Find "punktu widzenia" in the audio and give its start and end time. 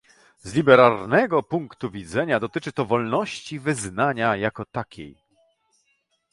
1.43-2.39